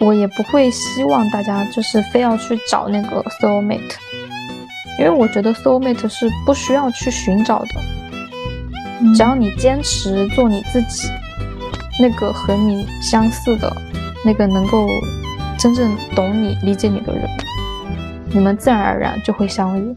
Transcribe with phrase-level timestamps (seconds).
[0.00, 3.96] 我也不会希望大家就是非要去找那个 soul mate，
[4.98, 7.68] 因为我觉得 soul mate 是不需要去寻找的，
[9.14, 11.08] 只要你坚持做你自己，
[12.00, 13.70] 那个和你相似的，
[14.24, 14.88] 那个能够
[15.58, 17.28] 真正懂你、理解你的人，
[18.32, 19.94] 你们自然而然就会相遇。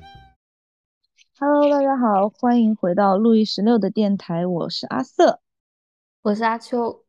[1.40, 5.40] Hello，大家好，欢迎回到路易十六的电台，我是阿瑟，
[6.24, 7.03] 我是阿秋。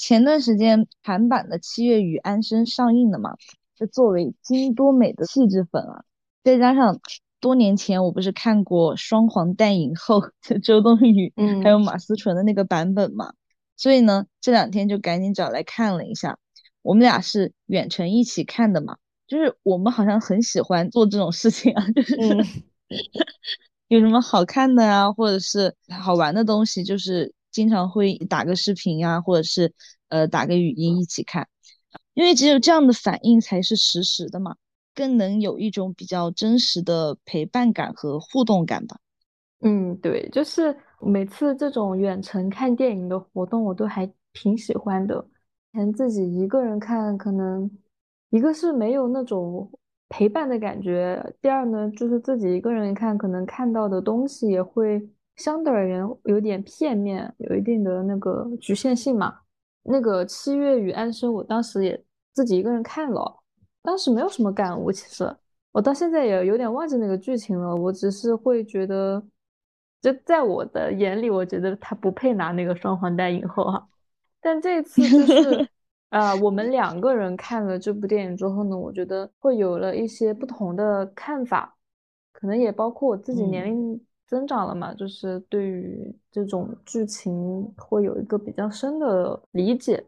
[0.00, 3.34] 前段时间韩版的《七月与安生》上映了嘛？
[3.76, 6.04] 就作为金多美的气质粉啊，
[6.42, 6.98] 再加上
[7.38, 13.34] 多年前我不是看过双黄蛋影后就周冬雨，嗯，还有马思纯的那个版本嘛，
[13.76, 16.38] 所以呢，这两天就赶紧找来看了一下。
[16.80, 18.96] 我们俩是远程一起看的嘛，
[19.28, 22.16] 就是我们好像很喜欢做这种事情啊，就是
[23.88, 27.34] 有什么好看的啊，或者是好玩的东西，就是。
[27.50, 29.72] 经常会打个视频呀，或者是
[30.08, 31.48] 呃打个语音一起看，
[32.14, 34.56] 因为只有这样的反应才是实时的嘛，
[34.94, 38.98] 更能有一种比较真实的陪伴感和互动感吧。
[39.60, 45.26] 嗯，对，就是每次这种远程看电影的活动，我都还挺喜欢的。
[45.72, 47.70] 前自己一个人看，可能
[48.30, 49.70] 一个是没有那种
[50.08, 55.08] 陪伴的感觉，第二呢，就是自己一个人看，可能看到的东西也会。
[55.40, 59.34] 相对而言有点片面，有一定的那个局限性嘛。
[59.82, 63.42] 那个《七月与安生》，我当时也自己一个人看了，
[63.82, 64.92] 当时没有什么感悟。
[64.92, 65.34] 其实
[65.72, 67.74] 我到现在也有点忘记那个剧情了。
[67.74, 69.20] 我只是会觉得，
[70.02, 73.88] 就在我的眼里，我觉得他不配拿那个双黄蛋影后哈。
[74.42, 75.68] 但这次就是，
[76.10, 81.74] 呃，我们两个人看了这部电影之后呢，我觉得会有了一些不同的看法，
[82.32, 83.98] 可能也包括我自己年龄。
[84.30, 90.06] 增长了嘛，就是对于这种剧情会有一个比较深的理解。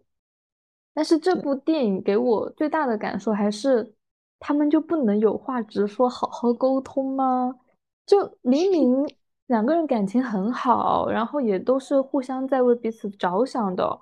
[0.95, 3.93] 但是这部电影给我最大的感受还是，
[4.39, 7.59] 他们就不能有话直说，好好沟通吗？
[8.07, 9.05] 就明明
[9.49, 14.01] 两个人感情很好，然后也都是互相在为彼此着想的，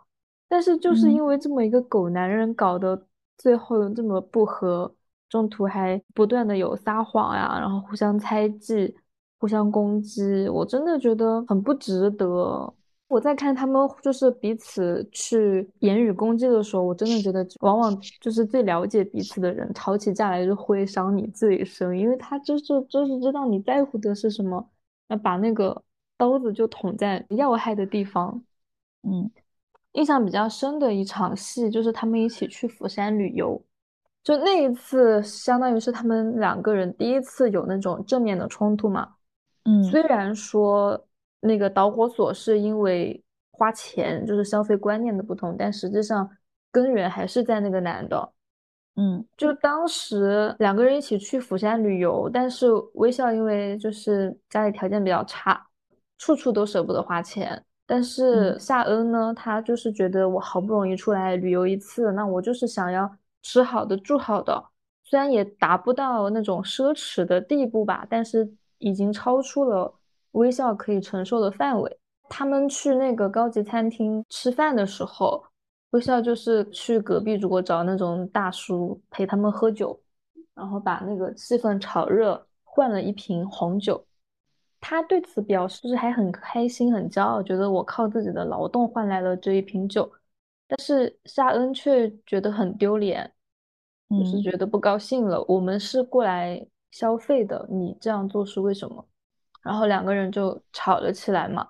[0.50, 3.06] 但是就是因为这么一个狗男人，搞得
[3.38, 4.94] 最后这么不和，
[5.30, 8.94] 中途还不断的有撒谎呀，然后互相猜忌。
[9.40, 12.72] 互相攻击，我真的觉得很不值得。
[13.08, 24.68] 我在看他们就是彼此去言语攻击的时候，我真的觉得往往就是最了解彼此的人吵起架来就会伤你最深，因为他就是就是知道你在乎的是什么，
[25.08, 25.82] 那把那个
[26.16, 28.44] 刀子就捅在要害的地方。
[29.02, 29.28] 嗯，
[29.92, 33.60] 印象比较深的一场戏就是他们一起去釜山旅游，
[34.22, 39.14] 就那一次相当于是他们两个人第一次有那种正面的冲突嘛。
[39.64, 41.06] 嗯，虽然说
[41.40, 46.30] 那个导火索是因为花钱，就是消费观念的不同，但实际上
[46.72, 48.32] 根源还是在那个男的。
[48.96, 55.66] 嗯，就当时两个人一起去釜山旅游，但是微笑因为就是家里条件比较差，
[56.18, 57.62] 处处都舍不得花钱。
[57.86, 63.10] 但是夏恩呢，他就是觉得我好不容易出来旅游一次，那我就是想要
[63.42, 64.64] 吃好的住好的，
[65.04, 68.50] 虽然也达不到那种奢侈的地步吧，但是。
[68.80, 69.94] 已经超出了
[70.32, 71.98] 微笑可以承受的范围。
[72.28, 75.42] 他们去那个高级餐厅吃饭的时候，
[75.90, 80.00] 微笑就是去隔壁桌找那种大叔陪他们喝酒，
[80.54, 84.04] 然后把那个气氛炒热，换了一瓶红酒。
[84.80, 90.10] 他对此表示是还很开心、很骄傲，觉得我靠自己的劳动换来了这一瓶酒。
[90.68, 93.32] 但是夏恩却觉得很丢脸，
[94.08, 95.44] 就是觉得不高兴了。
[95.48, 96.64] 我们是过来。
[96.90, 99.06] 消费的，你这样做是为什么？
[99.62, 101.68] 然后两个人就吵了起来嘛。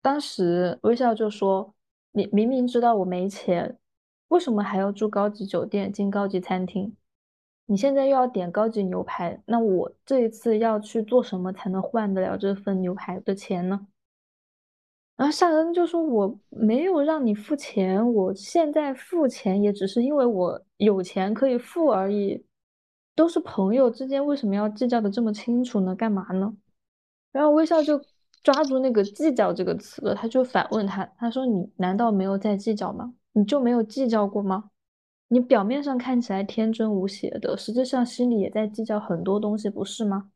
[0.00, 1.74] 当时微笑就说
[2.12, 3.78] ：“你明明知道我没钱，
[4.28, 6.96] 为什么还要住高级酒店、进高级餐厅？
[7.66, 13.86] 你现在又要点高级牛排，那我这一次要去做什么才能换得了这份牛排的钱呢？”
[15.16, 22.44] 然后夏恩就说：“我没有让你付钱，我现在付钱也只是因为我有钱可以付而已。”
[23.14, 25.94] 都是朋友之间，为什么要计较的这么清楚呢？
[25.94, 26.54] 干嘛呢？
[27.30, 28.00] 然后微笑就
[28.42, 33.14] 抓住那个“计较”这个词了，他就反问他：“他说你难道没有在计较吗？
[33.32, 34.70] 你就没有计较过吗？
[35.28, 40.30] 你表面上看起来天真无邪的，实际上心里也在计较很多东西，不是吗？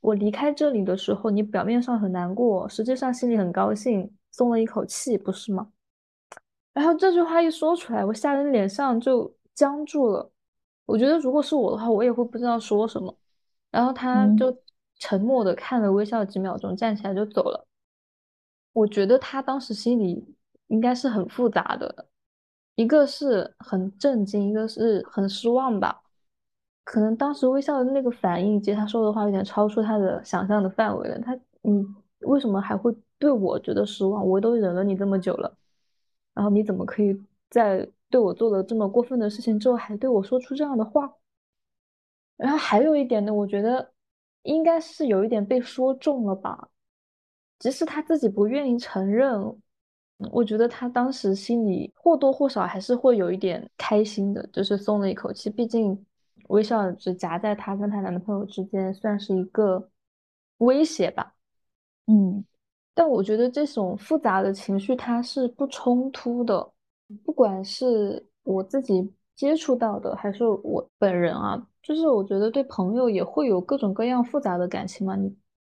[0.00, 5.68] 我离开这里的时候，你表面上很难过，实际上心里很高兴，松了一口气，不是吗？”
[6.72, 10.30] 然后这句话一说出来，我吓人脸上就僵住了。
[10.86, 13.14] 我觉得如果是我的话，我也会不知道说什么。
[13.70, 14.56] 然后他就
[14.98, 17.66] 沉默的看了微笑几秒钟，站起来就走了。
[18.72, 20.34] 我觉得他当时心里
[20.68, 22.06] 应该是很复杂的，
[22.74, 26.02] 一个是很震惊，一个是很失望吧。
[26.84, 31.18] 可能当时微笑的那个反应，以及他说的话有点超出他的想象的范围了。
[31.18, 31.84] 他，你
[32.20, 34.26] 为什么还会对我觉得失望？
[34.26, 35.56] 我都忍了你这么久了，
[36.32, 41.12] 然后你怎么可以在对我做了这么过分的事情之后，还对我说出这样的话？
[42.36, 43.92] 然后还有一点呢，我觉得
[44.42, 46.68] 应该是有一点被说中了吧，
[47.58, 49.60] 即使他自己不愿意承认。
[50.32, 55.50] 我觉得他当时心里或多或少还是会有一点开心的，就是松了一口气。
[55.50, 56.06] 毕竟
[56.48, 59.90] 微笑只夹在她跟她男朋友之间，算是一个
[60.56, 61.34] 威胁吧。
[62.06, 62.42] 嗯，
[62.94, 66.72] 但我觉得这种复杂的情绪它是不冲突的，
[67.24, 75.34] 不管是我自己接触到的，还是我本人啊，就是我觉得对朋友也会有各种各样复杂的感情嘛，你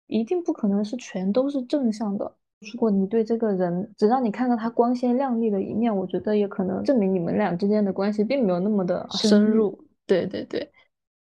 [0.06, 2.34] 一定不可能是全都是正向的。
[2.72, 9.78] 如果你对这个人只让你看到他光鲜亮丽的一面，我觉得也可能证明你们俩之间的关系并没有那么的深入。
[10.06, 10.72] 对对对，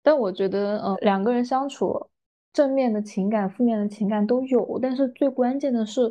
[0.03, 2.09] 但我觉得，呃，两个人相处，
[2.53, 6.03] 正面的情感、负面的情感都有，但是最关键的是，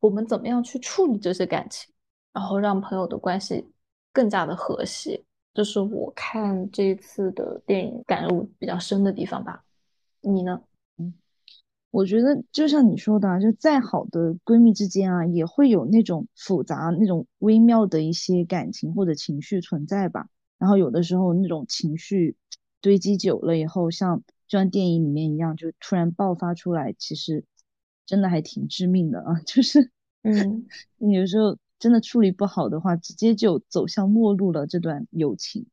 [0.00, 1.94] 我们怎么样去处理这些感情，
[2.32, 3.66] 然后让朋友的关系
[4.12, 5.22] 更加的和谐，
[5.52, 9.64] 这是我看这一次的电影感悟比较深的地方吧。
[10.20, 10.62] 你呢？
[10.98, 11.14] 嗯
[11.92, 20.28] 我觉得就像你说的，啊，就再好的闺蜜之间啊，也会有那种复杂、那种微妙的一些感情或者情绪存在吧。
[20.56, 22.36] 然后有的时候那种情绪
[22.80, 27.44] 堆积久了以后，像就像电影里面一样，就突然爆发出来，其实
[28.06, 29.40] 真的还挺致命的啊。
[29.44, 29.90] 就是，
[30.22, 30.66] 嗯，
[30.98, 34.68] 有时候真的处理不好的话，直接就走向末路了。
[34.68, 35.66] 这段友情，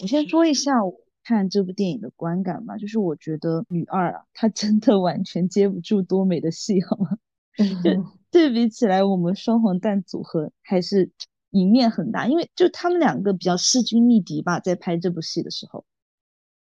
[0.00, 0.94] 我先说一下我。
[1.22, 7.18] 看这部电影的观感吧，就是我觉得女二啊，她真的完全接不住多美的戏，好吗？
[7.84, 7.90] 就
[8.32, 11.10] 对比起来，我们双黄蛋组合还是
[11.50, 15.84] 赢面很大，因为就他们两个比较势均力敌吧，在拍这部戏的时候，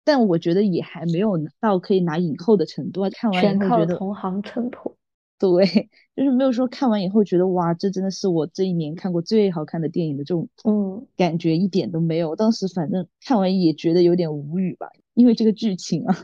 [0.04, 3.10] 但我觉得也还没有到可以拿影后的程度啊。
[3.12, 4.97] 看完以后觉得同行衬托。
[5.40, 12.36] 对，就是没有说看完以后觉得哇，这真的是我这一年看过最好看的电影的这种嗯感觉一点都没有。
[12.36, 16.18] 当时反正看完也觉得有点无语吧，因为这个剧情啊，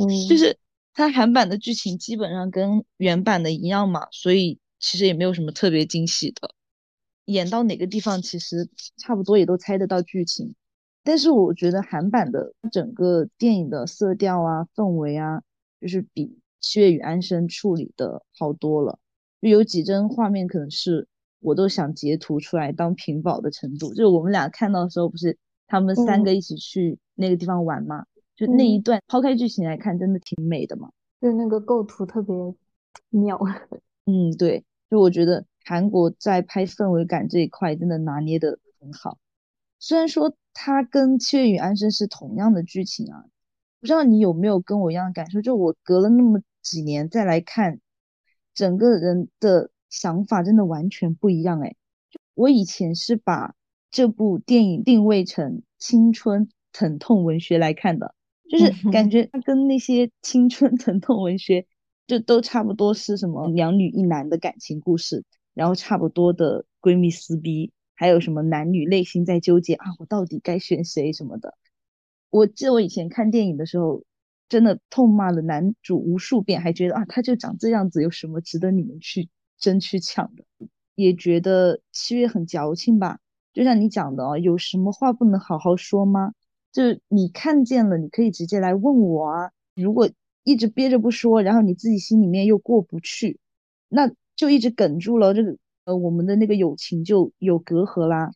[0.00, 0.58] 嗯， 就是
[0.92, 6.54] 它韩版的剧情基本上跟原版的一样嘛，所以其实也没有什么特别惊喜的。
[7.24, 8.68] 演到哪个地方其实
[8.98, 10.54] 差不多也都猜得到剧情，
[11.02, 15.40] 但是我觉得韩版的整个电影的色调啊、氛围啊，
[15.80, 16.39] 就是比。
[16.60, 18.98] 七月与安生处理的好多了，
[19.40, 21.08] 就有几帧画面可能是
[21.40, 23.88] 我都想截图出来当屏保的程度。
[23.88, 25.36] 就是我们俩看到的时候，不是
[25.66, 28.04] 他们三个一起去那个地方玩吗？
[28.36, 30.90] 就那一段，抛开剧情来看，真的挺美的嘛。
[31.20, 32.34] 就那个构图特别
[33.08, 33.40] 妙。
[34.06, 39.18] 嗯，对，就我觉得韩国在拍氛围感这一块真的拿捏的很好。
[39.78, 43.24] 虽然说它跟七月与安生是同样的剧情啊。
[43.80, 45.40] 不知道你有没有跟我一样的感受？
[45.40, 47.80] 就我隔了那么几年再来看，
[48.54, 51.76] 整个人的想法真的完全不一样哎。
[52.34, 53.54] 我以前是把
[53.90, 58.14] 这部电影定位成青春疼痛文学来看的，
[58.48, 61.66] 就是感觉它跟那些青春疼痛文学
[62.06, 65.24] 就都差不多是什么两女一男的感情故事，
[65.54, 71.54] 然后差不多的闺蜜撕逼，还有什么男女内心在纠结啊，我到底该选谁什么的。
[72.30, 74.04] 我记得我以前看电影的时候，
[74.50, 80.44] 真的痛骂了男主无数遍，还觉得啊，他就长这样子，有什么值得你们去争去抢的？
[80.94, 83.20] 也觉得七月很矫情吧？
[83.54, 86.34] 就像你讲的哦，有什么话不能好好说吗？
[86.72, 89.50] 就你看见了，你可以直接来问我啊。
[89.74, 90.10] 如果
[90.42, 93.38] 一直憋着不说，然后你自己心里面又过不去，
[93.88, 98.32] 那就一直哽住了，这个呃，我们的那个友情就有隔阂啦。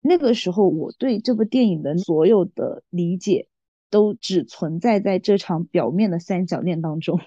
[0.00, 3.48] 那个时候，我对这部电影的所有的理解，
[3.90, 7.20] 都只存在在这场表面的三角恋当中。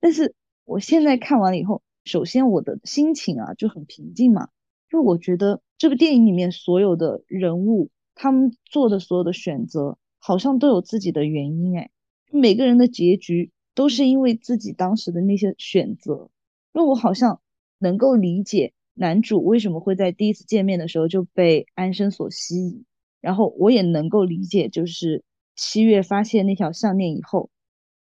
[0.00, 0.34] 但是
[0.64, 4.48] 我现在看完了以后，首先我的心情啊就很平静嘛，
[4.88, 11.90] 就我觉得这部电影里面所有的人物，他们做的所有的选择，好像都有自己的原因，哎，
[12.30, 16.30] 每个人的结局都是因为自己当时的那些选择，
[16.72, 17.40] 那我好像
[17.78, 18.72] 能够理解。
[18.94, 22.84] 男主为什么会在第一次见面的时候就被安生所吸引？
[23.22, 25.24] 然后我也能够理解，就是
[25.64, 27.48] 七月发现那条项链以后，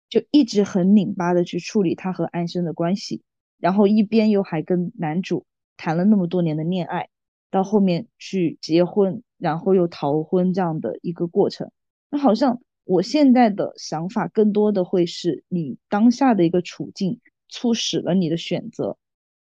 [0.08, 3.20] 就一直很拧巴的去处理他和安生的关系，
[3.58, 5.44] 然后一边又还跟男主
[5.76, 7.10] 谈了那么多年的恋爱，
[7.50, 11.70] 到后面去结婚，然后又逃婚这样的一个过程。
[12.08, 18.96] 那好像我现在的想法更多的会是你当下的一个处境促使了你的选择。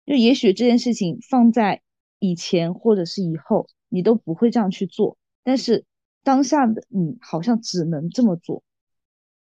[0.05, 1.81] 就也许这件事情放在
[2.19, 5.85] 以前或者是以后，你都不会这样去做，但是
[6.23, 8.63] 当下的你好像只能这么做。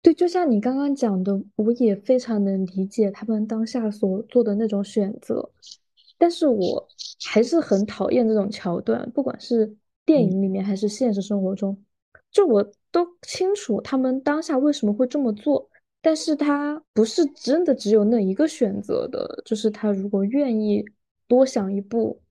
[0.01, 5.49] 对，就像你刚刚讲的，我也非常能理解他们当下所做的那种选择，
[6.17, 6.87] 但是我
[7.25, 11.83] 还是很讨厌这种桥段，不管是电影里面还是现实生活中，
[12.31, 15.67] 就我都清楚他们当下为什么会这么做，
[16.03, 20.85] 但是他不是真的只有那一个选择的，就是他如果愿意
[21.27, 22.21] 多想一步，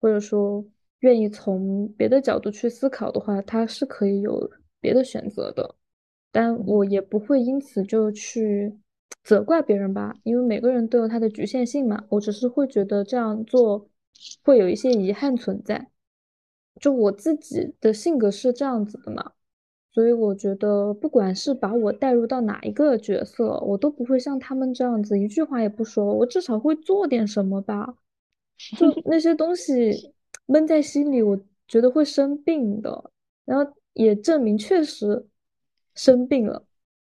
[0.00, 0.64] 或者说
[1.04, 5.74] 愿意从别的角度去思考的话，他是可以有别的选择的。
[6.32, 8.74] 但我也不会因此就去
[9.22, 12.02] 责怪别人吧，因为每个人都有他的局限性嘛。
[12.08, 13.86] 我只是会觉得这样做
[14.42, 15.90] 会有一些遗憾存在。
[16.80, 19.32] 就我自己的性格是这样子的嘛，
[19.92, 27.94] 所以我觉得不管是把我带入到哪一个角色，我都不会像他们这样子一句话也不说，我至少会做点什么吧。
[28.78, 30.13] 就那些东西
[30.46, 33.10] 闷在心里，我觉得会生病的。
[33.44, 35.26] 然后也证明确实。
[35.96, 36.60] 生病了，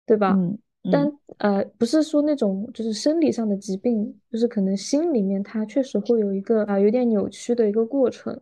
[0.04, 0.34] 对吧？
[0.36, 0.58] 嗯，
[0.92, 8.38] 但呃，不是说那种就是生理上的疾病，就是可能心里面它确实会有一个啊有点扭曲的一个过程，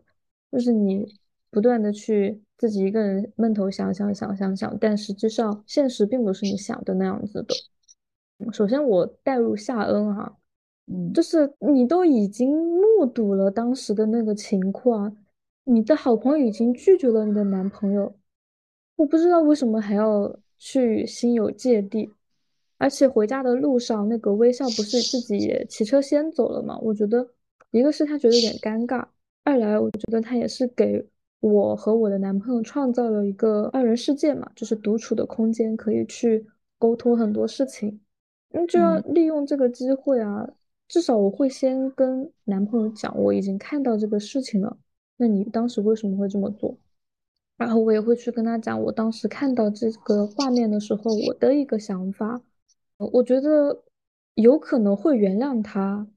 [0.51, 1.07] 就是你
[1.49, 7.55] 不断的去自己一个人闷头想想想想想，但实际上现实并不是你想的那样子的。
[8.51, 10.33] 首先我带入夏恩啊，
[10.87, 15.15] 嗯，就是你都已经目睹了当时的那个情况，
[15.63, 18.13] 你的好朋友已经拒绝了你的男朋友。
[18.95, 22.11] 我不知道为什么还要去心有芥蒂，
[22.77, 26.77] 而且回家的路上，那个微笑不是自己也骑车先走了吗？
[26.79, 27.27] 我觉得
[27.71, 29.05] 一个是他觉得有点尴尬，
[29.43, 31.03] 二来我觉得他也是给
[31.39, 36.45] 我和我的男朋友创造了一个二人世界嘛，就是独处的空间，可以去
[36.77, 37.99] 沟通很多事情。
[38.49, 40.47] 那就要利用这个机会啊，
[40.93, 44.77] 至少我会先跟男朋友讲，我已经看到这个事情了。
[45.17, 46.77] 那你当时为什么会这么做？
[47.57, 52.39] 然后我也会去跟他讲，我当时看到这个画面的时候，我的一个想法。
[52.97, 53.81] 我觉得
[54.35, 56.07] 有可能会原谅他，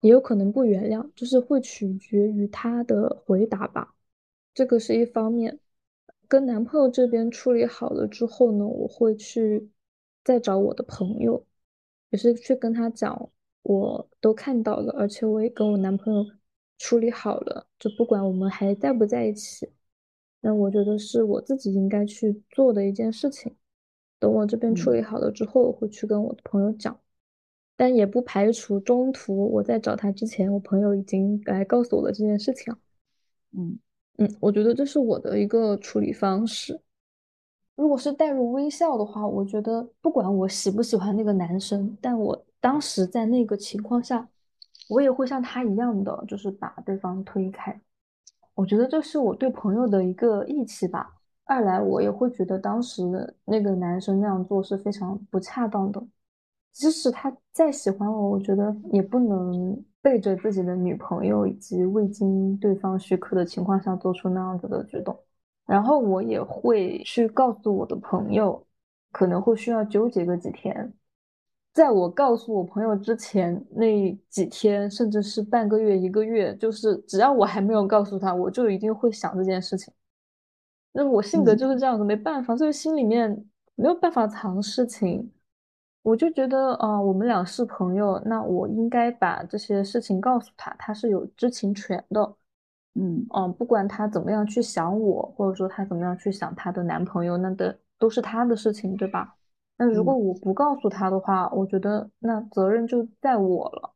[0.00, 3.94] 也有可能不原谅，就是会取决于他的回答吧。
[4.52, 5.60] 这个是一方面。
[6.26, 9.70] 跟男朋友这边处理好了之后呢，我会去
[10.24, 11.46] 再找我的朋友，
[12.10, 13.30] 也是去跟他讲，
[13.62, 16.24] 我都看到了，而且我也跟我男朋友
[16.78, 19.70] 处理好了，就不管我们还在不在一起。
[20.40, 23.54] 那我觉得是我自己应该去做的一件事情。
[24.18, 26.98] 等我这边处理好了之后，我会去跟我的朋友讲，
[27.76, 32.74] 但也不排除中途我在找他之前，我朋友已经来告诉我了这件事情。
[33.52, 33.78] 嗯
[34.18, 36.80] 嗯，我觉得这是我的一个处理方式。
[37.74, 44.28] 如果是带入微笑的话，我觉得不管我喜不喜欢那个男生，但我当时在那个情况下，
[44.88, 47.78] 我也会像他一样的，就是把对方推开。
[48.54, 51.12] 我觉得这是我对朋友的一个义气吧。
[51.44, 53.02] 二来，我也会觉得当时
[53.44, 56.00] 那个男生那样做是非常不恰当的。
[56.70, 65.18] 即使他再喜欢我，我觉得也不能背着自己的女朋友以及未经对方许可的情况下做出那样子的举动。
[65.66, 68.64] 然后我也会去告诉我的朋友，
[69.10, 70.94] 可能会需要纠结个几天。
[71.72, 79.92] 在我告诉我朋友之前那几天，甚至是半个月、一个月，就是只要我还没有告诉他，我就一定会想这件事情。
[80.92, 85.32] 那我性格就是这样子，没办法，所以心里面没有办法藏事情。
[86.02, 92.36] 我就觉得啊，我们俩是朋友，那我应该把这些事情告诉他，他是有知情权的。
[92.94, 99.34] 嗯嗯，不管他怎么样去想我，或者说他怎么样去想他的男朋友，那的都是他的事情，对吧？
[99.76, 103.94] 那如果我不告诉他的话，我觉得那责任就在我了。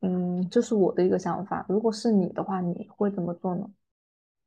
[0.00, 1.64] 嗯，这是我的一个想法。
[1.68, 3.70] 如果是你的话，你会怎么做呢？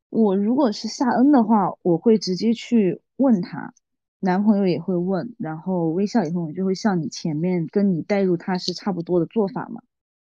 [0.09, 3.73] 我如果是夏恩的话，我会直接去问他，
[4.19, 9.81] 男朋友也会问，然后微笑以后，我就会像你前面跟你带入他是差不多的做法嘛。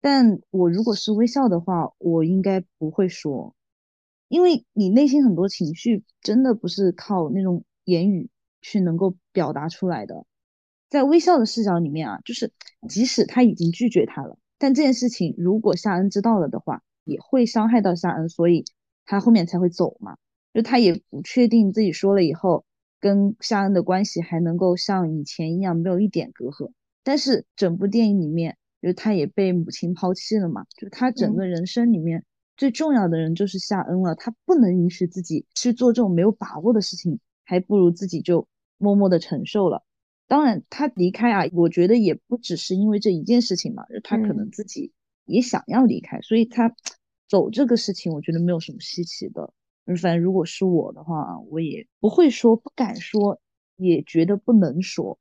[0.02, 3.56] 但我如果是微笑的话，我应该不会说，
[4.28, 8.30] 因为你内心很多情绪真的不是靠那种言语
[8.64, 10.26] 去能够表达出来的。
[10.90, 12.52] 在微笑的视角里面啊，就是
[12.90, 18.66] 即使他已经拒绝他了，但这件事情如果夏恩知道了的话，也会伤害到夏恩，所以
[19.06, 20.18] 他后面才会走嘛。
[20.54, 22.64] 就他也不确定自己说了以后，
[23.00, 26.72] 跟夏恩的关系还能够像以前一样没有一点隔阂。
[27.04, 32.24] 但是整部电影里面，就他也被母亲抛弃了嘛，就他整个人生里面
[32.56, 38.48] 最重要的人就是夏恩了，他不能允许自己去做这种没有把握的事情，还不如自己就
[38.84, 39.84] 默默的承受了。
[40.28, 44.92] 当然，他离开啊，我觉得也不只是因为这一件事情嘛，他可能自己
[45.26, 46.76] 也想要离开，所以他
[47.28, 49.54] 走这个事情，我觉得没有什么稀奇的。
[49.86, 53.40] 反正如果是我的话，我也不会说，不敢说，
[53.78, 55.18] 也觉得不能说。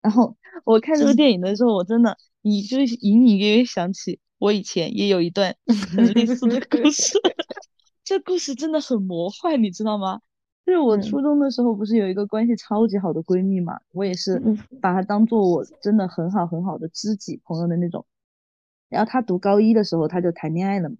[0.00, 7.18] 然后我看这个电影的时候，我真的，你就隐隐约约想起我以前也有一段很类似的故事。
[8.04, 10.20] 这故事真的很魔幻，你知道吗？
[10.68, 14.38] 就是我初中的时候，不是有一个关系超级好的闺蜜嘛，我也是
[14.82, 18.04] 把她当做我真的很好很好的知己朋友的那种。
[18.90, 20.90] 然后她读高一的时候，她就谈恋爱了。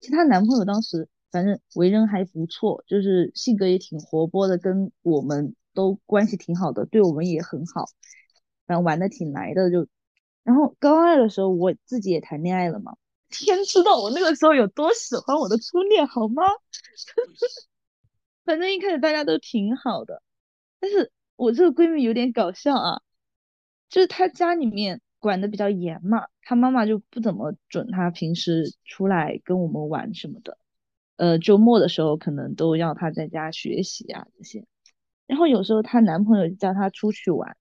[0.00, 1.08] 其实她男朋友当时。
[1.30, 7.86] 反正为人还不错，就是性格也挺活泼的，跟我们都关系挺好的，对我们也很好，
[8.66, 9.70] 反正玩的挺来的。
[9.70, 9.86] 就，
[10.44, 12.96] 然后高二的时候，我自己也谈恋爱了嘛。
[13.30, 16.42] 天知道我那个时候有多喜欢我的初恋，好吗？
[18.44, 20.22] 反正一开始大家都挺好的，
[20.80, 23.00] 但是我这个闺蜜有点搞笑啊，
[23.88, 30.58] 就是她家里面管的比较严嘛，她妈妈就不怎么准她平时出来跟我们玩什么的。
[31.16, 34.64] 呃，周末的时候可能都要她在家学习啊这些，
[35.26, 37.56] 然后有时候她男朋友叫她出去玩，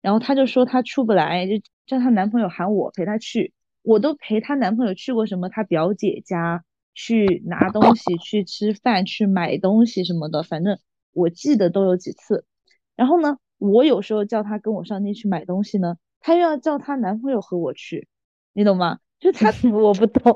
[0.00, 1.52] 然后她就说她出不来，就
[1.86, 3.52] 叫她男朋友喊我陪她去，
[3.82, 10.78] 我都陪她男朋友去过什么她表姐家去拿东西、去吃饭、去买东西什么的，反正
[11.12, 12.44] 我记得都有几次。
[12.96, 18.08] 然后呢，我有时候叫她跟我上街去买东西呢，她又要叫她男朋友和我去，
[18.52, 18.98] 你懂吗？
[19.20, 20.34] 就她 我不懂，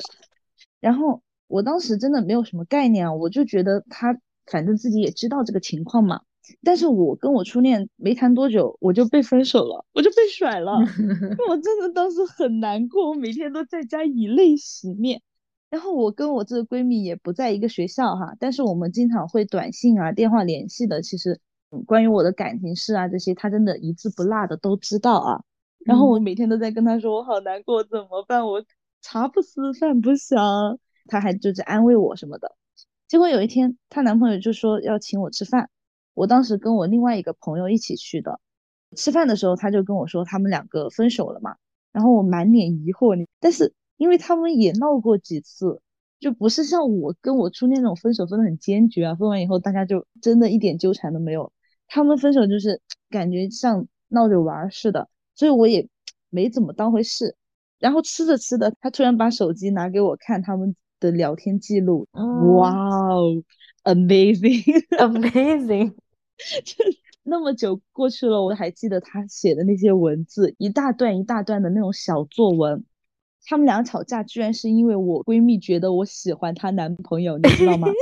[0.80, 1.22] 然后。
[1.48, 6.22] 我当时真的没有什么概念啊，我就觉得他反正自己也知道这个情况嘛。
[6.64, 10.72] 但是我跟我初恋没谈多久，我就被分手了，我就被甩了。
[11.50, 15.20] 我真的当时很难过，我每天都在家以泪洗面。
[15.72, 21.00] 然后我跟我这个闺蜜也不在一个学校哈，但是我们经常会短信啊、电话联系的。
[21.00, 21.40] 其实
[21.86, 25.42] 关于我的感情事啊这些，她真的一字不落的都知道啊。
[25.86, 28.46] 然后我每天都在跟她说我好难过，怎么办？
[28.46, 28.62] 我
[29.00, 30.78] 茶不思饭不想。
[31.06, 32.54] 她还就是安慰我什么的，
[33.08, 35.70] 结果有一天她男朋友就说要请我吃饭，
[36.14, 38.38] 我当时跟我另外一个朋友一起去的，
[38.94, 41.56] 吃饭的时候她就跟我说他们两个分手了嘛，
[41.92, 45.80] 然后我满脸疑惑，但是因为他们也闹过几次，
[46.18, 51.52] 就不是像我跟我初恋那种分手分的很坚决啊，分完以后大家就真的一点纠缠都没有，
[51.86, 55.88] 他们分手就是 感觉像闹着玩似的，所以我也
[56.30, 57.36] 没怎么当回事，
[57.78, 60.74] 然后吃着吃的，他突然把手机拿给我看，他们。
[61.02, 63.42] 的聊天记录，哇哦
[63.82, 65.90] ，amazing，amazing，
[66.64, 66.84] 就
[67.24, 72.84] 那么久过去了，我还记得他写的那些文字，一大段一大段的那种小作文。
[73.44, 77.88] 他们俩吵架，居然是因为我闺蜜觉得我喜欢她男朋友，你知道吗？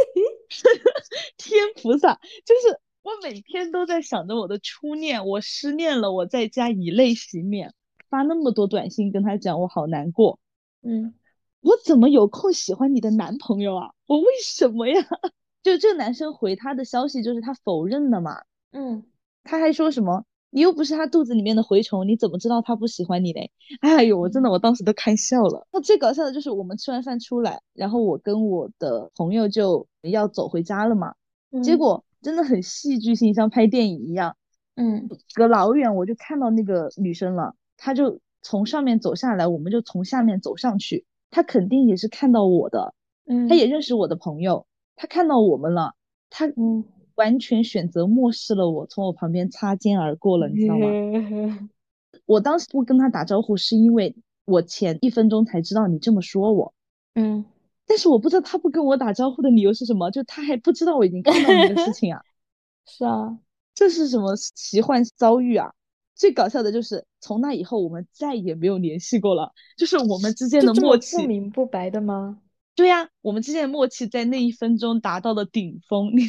[1.37, 7.73] 天菩萨，就是我每天都在想着我的初恋，我失恋了，我在家以泪洗面，
[8.09, 10.39] 发那么多短信跟他讲，我好难过。
[10.83, 11.15] 嗯。
[11.63, 13.91] 我怎么有空喜欢你的男朋友啊？
[14.07, 15.07] 我为什么呀？
[15.63, 18.41] 就这个男生回他的消息，就是他否认的嘛。
[18.73, 19.05] 嗯，
[19.45, 20.25] 他还说什么？
[20.51, 23.51] 你又不是他肚子里面的蛔虫，你怎么知道他不喜欢你嘞？
[23.81, 25.67] 哎呦，我真的，我当时都看笑了。
[25.73, 31.15] 那最搞笑的就是我们吃完饭出来，然后我跟我的朋友就要走回家了嘛。
[31.63, 34.37] 结果真的很戏剧性，像拍电影一样。
[34.77, 41.05] 嗯，隔老远我就看到那个女生了，她就从上面走下来，我们就从下面走上去。
[41.31, 42.95] 她肯定也是看到我的，
[43.27, 45.95] 嗯，她也认识我的朋友，她看到我们了，
[46.29, 46.85] 她嗯
[47.21, 50.89] 完全选择漠视了我，从我旁边擦肩而过了，你知道吗？
[52.25, 56.73] 我当时不跟他打招呼，是因为我前一分钟才知道你这么说我，
[57.15, 57.45] 嗯，
[57.87, 62.23] 但是我不知道他不跟我打招呼的理由是什么，就他还不知道我已经看到你的事情啊，
[62.89, 63.39] 是啊，
[63.75, 65.75] 这是什么奇幻遭遇啊？
[66.15, 72.41] 最搞笑的就是从那以后我们再也没有联系过了，就是我们之间的默契不明不白的吗？
[72.75, 76.23] 对呀，我们之间的默契在那一分钟达到了顶峰，你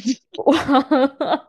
[0.44, 1.48] 哇，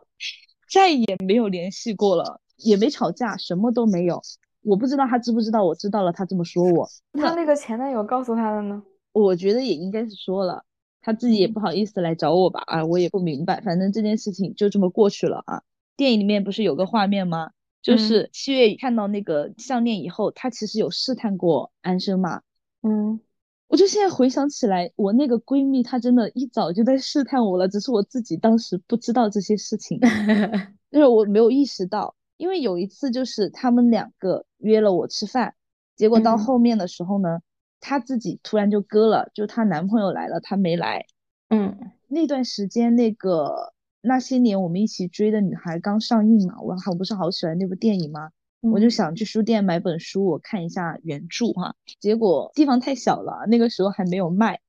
[0.72, 4.22] 再也没有联系过了，也没吵架，什么都没有。
[4.62, 6.88] 我不知道他知不知道，我知道了，他这么说我。
[7.12, 8.82] 他那个前男友告诉他的呢？
[9.12, 10.64] 我觉得也应该是说了，
[11.02, 12.62] 他自己也不好意思来找我吧？
[12.66, 15.62] 啊，我也不明白，反正这件事情就这么过去了啊。
[15.96, 17.50] 电影里面不是有个画面吗？
[17.82, 22.40] 就是七月看到那个项链以后，他其实有试探过安生嘛。
[22.80, 23.20] 嗯，
[23.68, 29.98] 我就现在回想起来，我那个闺蜜她真的一早就在试探我了，只是我自己当时不知道这些事情，
[30.90, 32.14] 就是我没有意识到。
[32.36, 35.54] 因为有一次就是他们两个约了我吃饭，
[35.96, 37.40] 结果到后面的时候呢，
[37.80, 41.06] 她自己突然就割了，就她男朋友来了，她没来。
[41.48, 43.72] 嗯，那段时间那个。
[44.06, 48.28] 那些年我们一起追的女孩刚上映嘛，我我不是好喜欢那部电影吗？
[48.72, 51.74] 我就想去书店买本书，我看一下原著哈。
[52.00, 54.60] 结果地方太小了，那个时候还没有卖。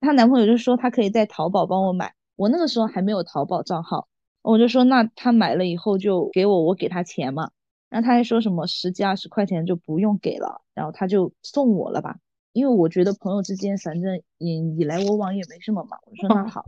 [0.00, 4.08] 她男朋友就说他可以在淘宝帮我买，我那个时候还没有淘宝账号，
[4.42, 7.50] 我就说那他买了以后就给我，我给他钱嘛。
[7.88, 12.18] 然后他还说什么十几二十块钱就不用给了，然后他就送我了吧，
[12.52, 15.98] 因为我觉得朋友之间反正也你来我往也没什么嘛。
[16.06, 16.64] 我说那好，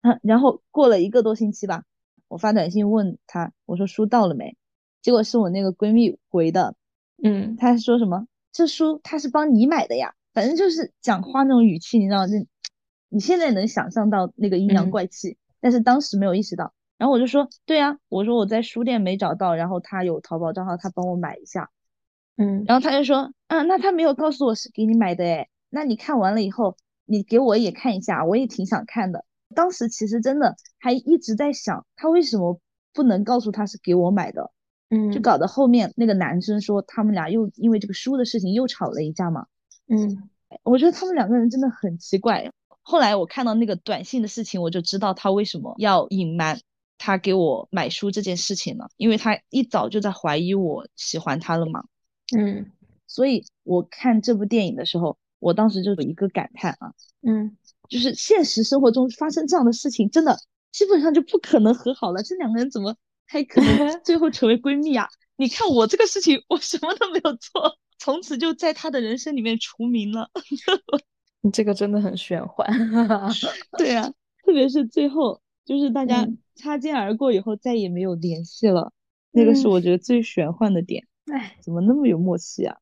[0.00, 1.84] 啊， 然后过了一个多星期吧，
[2.28, 4.56] 我发短信问他，我说书到了没？
[5.04, 6.74] 结果是我那个闺蜜回的，
[7.22, 12.46] 嗯，她说什么这书她是帮你买的呀，反正就是讲话那种语气，你知道，这
[13.10, 16.72] 你现在能想象到那个阴阳怪气，但是当时没有意识到。
[16.96, 21.68] 然后我就说，对呀，我说我在书店没找到，然后他有淘宝账号，他帮我买一下，
[22.38, 29.26] 嗯，然后他就说，啊，那他没有告诉我是给你买的，哎，那你看完了以后，你给我也看一下，我也挺想看的。
[29.54, 32.58] 当时其实真的还一直在想，他为什么
[32.94, 34.50] 不能告诉他是给我买的，
[34.94, 39.46] 嗯，就搞得后面那个男生说他们俩又因为这个书的事情又吵了一架嘛，
[39.88, 40.28] 嗯，
[40.62, 42.50] 我觉得他们两个人真的很奇怪。
[42.82, 46.60] 后来我看到那个短信的事情，我就知道他为什么要隐瞒。
[46.96, 51.84] 他给我买书这件事情了，因为他一早就在怀疑我喜欢他了嘛，
[52.34, 52.70] 嗯，
[53.06, 57.56] 所以我看这部电影的时候，我当时就有一个感叹啊，嗯，
[57.90, 60.38] 就是现实生活中发生这样的事情，真的
[60.72, 65.08] 基本上就不可能和好了，这两个人怎么还可能 最后成为闺蜜啊？
[65.36, 70.30] 你看我这个事情，我什么都没有做， 从此就在他的人生里面除名了，
[71.42, 72.66] 你这个真的很玄幻，
[73.78, 74.12] 对啊，
[74.44, 75.40] 特别是最后。
[75.66, 78.92] 就是大家擦肩而过以后再也没有联系了，
[79.30, 81.02] 那个是我觉得最玄幻的点。
[81.32, 82.76] 哎，怎么那么有默契啊？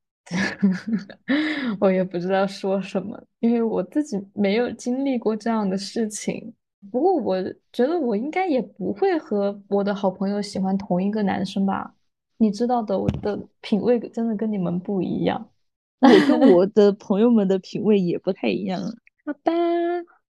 [1.79, 6.53] 我也不知道说什么，因为我自己没有经历过这样的事情。
[6.91, 7.43] 不过我
[7.73, 11.95] 觉得我应该也不会和我的好朋友喜欢同一个男生吧？
[12.39, 15.49] 你知道的，我的品味真的跟你们不一样。
[16.01, 18.81] 我跟 我的朋友们的品味也不太一样。
[19.25, 19.53] 好吧。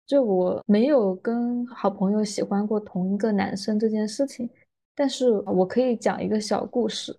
[0.07, 4.49] 就我没有跟好朋友喜欢过同一个男生这件事情，
[4.95, 7.19] 但是我可以讲一个小故事，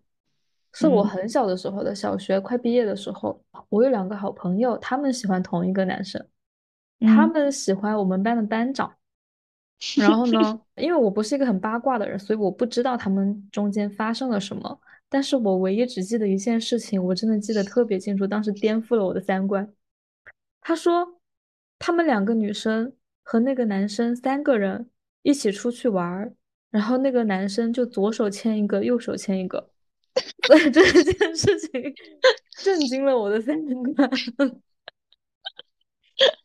[0.72, 3.38] 是我很小的时候的小学快毕业的时候，
[3.68, 6.26] 我有两个好朋友，他们喜欢同一个男生，
[7.02, 8.90] 他们喜欢我们班的班长，
[9.98, 19.74] 然后呢， 因为我不是一个很八卦的人，所以我不知道他们中间发生了什么，但是我唯一只记得一件事情，我真的记得特别清楚，当时颠覆了我的三观，
[20.62, 21.16] 他说。
[21.80, 24.90] 他们两个女生和那个男生三个人
[25.22, 26.34] 一起出去玩儿，
[26.72, 29.70] 然后那个男生就左手牵一个，右手牵一个，
[30.48, 31.70] 所以这件事情
[32.64, 33.64] 震惊了我的三
[33.94, 34.10] 观，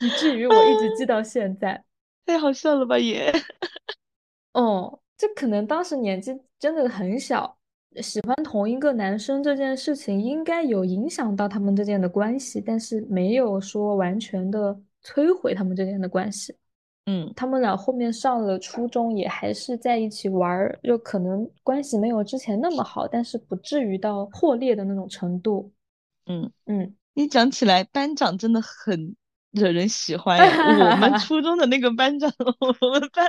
[0.00, 1.82] 以至于我一直记到现在。
[2.26, 3.32] 太好笑了吧也？
[4.54, 7.56] 哦，这可能当时年纪真的很小，
[8.00, 14.80] 喜欢同一个男生这件事情应该有影响到他们之间的关系，但是没有说完全的。
[15.04, 16.54] 摧毁他们之间的关系，
[17.06, 25.72] 嗯，他们俩后面上了初中，也还是在一起玩儿，就可能关系没有之前那么好，但是不至于到破裂的那种程度。
[26.26, 29.16] 嗯嗯，你讲起来，班长真的很
[29.52, 30.92] 惹人喜欢呀。
[30.92, 33.26] 我们初中的那个班长，我们班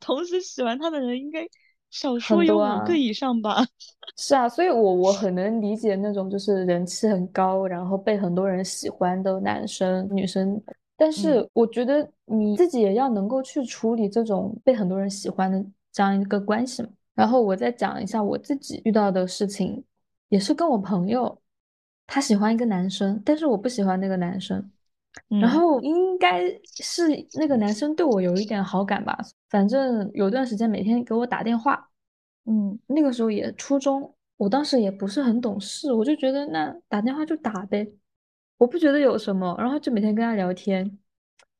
[0.00, 1.46] 同时喜欢他的人应该
[1.90, 3.64] 少说有五个以上吧。
[4.16, 10.60] 是啊，所以我我很能理解那种就是人气很高，然后被很多人喜欢的男生女生。
[10.96, 16.88] 但是我觉得你自己也要能够去处理这种被很多人喜欢的这样一个关系嘛。
[17.14, 19.84] 然后我再讲一下我自己遇到的事情，
[20.28, 21.38] 也是跟我朋友，
[22.06, 24.70] 他喜欢一个男生，但是我不喜欢那个男生。
[25.28, 31.88] 然后应该是那个男生对我有一点好感吧，反正有段时间每天给我打电话。
[32.44, 37.90] 嗯，那个时候也初中，我当时也不是很懂事，我就觉得那打电话就打呗。
[38.58, 40.98] 我不觉得有什么，然后就每天跟他聊天，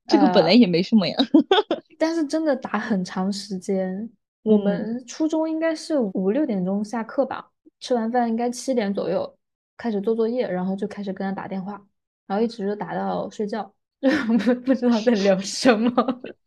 [0.07, 1.16] 这个本来也没什么呀。
[1.99, 4.09] 但是真的打很长时间，
[4.45, 9.37] 我们初中应该是五六点钟下课吧，吃完饭应该七点左右
[9.77, 11.85] 开始做作业，然后就开始跟他打电话，
[12.26, 15.92] 然后一直就打到睡觉， 就不不知道在聊什么。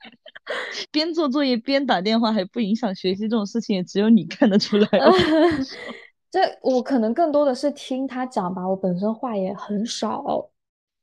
[0.91, 4.87] 边做作业边打电话还不影响学习，这种事情也只有你看得出来。
[6.31, 10.49] 这我可能更多的是听他讲吧，我本身话也很少，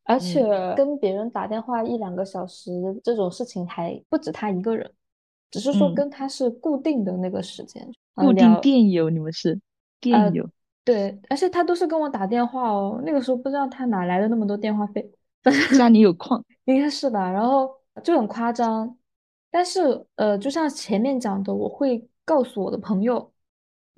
[0.05, 0.45] 而且
[0.77, 2.71] 跟别人打电话一两个小时
[3.03, 4.89] 这种事情还不止他一个人，
[5.51, 9.61] 只是说跟他是固定的那个时间，固定电邮，你们是
[10.01, 10.49] 电邮，
[10.87, 15.11] 对，而且他都是跟我打电话哦，那个时候不知道他哪来的那么多电话费，
[15.77, 17.69] 家里有矿，应该是吧，然后
[18.05, 18.97] 就很夸张，
[19.51, 23.33] 但是呃，就像前面讲的，我会告诉我的朋友。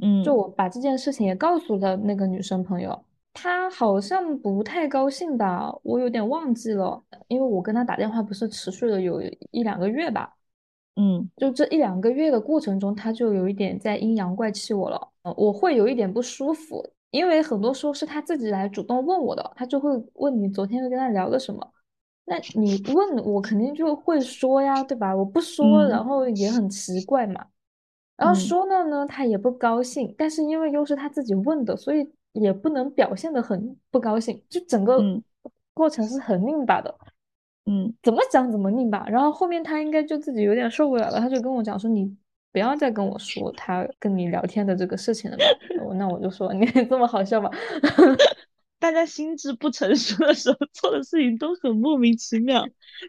[0.01, 9.21] 嗯，就我把这件事情也告诉了那个女生朋友，她好像不太高兴吧，我有点忘记了，因为我跟她打电话不是持续了有
[9.51, 10.37] 一两个月吧，
[10.95, 11.29] 嗯。
[11.37, 21.73] 就这一两个月的过程中，他就有一点在阴阳怪气我了，呃我会有一点不舒服，因为很多时候是他自己来主动问我的，他就会问你昨天又跟他聊了什么，
[22.25, 25.15] 那你问我肯定就会说呀，对吧？
[25.15, 27.47] 我不说，然嗯后也很奇怪嘛。
[28.17, 35.23] 然后嗯说了呢，他也不高兴，但是因为又是他自己问的，所以也不能表现的很不高兴，就整个嗯
[35.73, 36.95] 过程是很拧巴的，
[37.67, 39.07] 嗯怎么讲怎么拧巴。
[39.09, 42.13] 然后后面他应该就自己有点受不了了，他就跟我讲说：“你
[42.59, 45.45] 不要再跟我说他跟你聊天的这个事情了吧。”
[45.95, 47.49] 那我就说：“你 这么好笑吗？”
[48.81, 52.65] 大家心智不成熟的时候做的事情都很莫名其妙，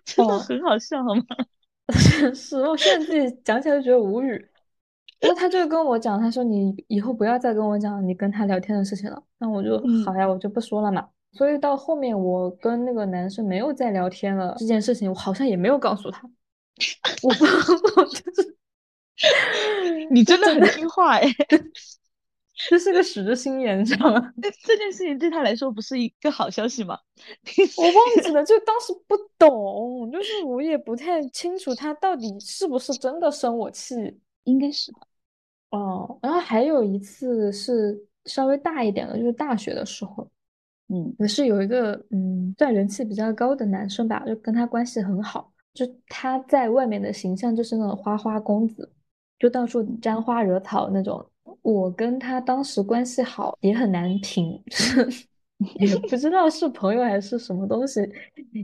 [0.05, 1.23] 真的哦，很好笑，好吗？
[2.33, 4.47] 是，我现在自己讲起来就觉得无语。
[5.21, 9.21] 那他就跟我讲，他说你以后不要再跟我讲你跟他聊天的事情了。
[9.37, 11.07] 那我就嗯好呀，我就不说了嘛。
[11.33, 16.27] 所以到后面我跟那个男生没有再聊天了，这件事情我好像也没有告诉他。
[17.21, 17.45] 我不，
[18.01, 18.55] 我就是
[20.11, 21.27] 你真的很听话哎，
[22.69, 24.33] 这是个死心眼，你知道吗？
[24.41, 26.97] 这这件事情对他来说不是一个好消息吗？
[27.77, 33.95] 我忘记了，就当时不懂，就是我也不太清楚他到底是不是真的生我气。
[34.45, 34.99] 应该是吧。
[35.69, 40.27] 哦，然后还有一次是稍微大一点的，就是大学的时候，
[40.87, 48.91] 嗯也是有一个嗯，算人气比较高的男生吧，就跟他关系很好，就他在外面的形象就是那种花花公子，
[49.39, 51.25] 就到处沾花惹草那种。
[51.63, 55.07] 我跟他当时关系好也很难评，是
[55.79, 57.99] 也不知道是朋友还是什么东西，